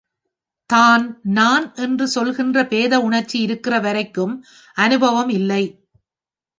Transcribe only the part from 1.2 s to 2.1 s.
நான் என்று